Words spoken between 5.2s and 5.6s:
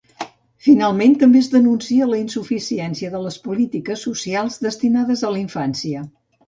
a la